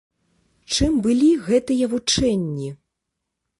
[0.77, 2.69] Чым былі гэтыя вучэнні?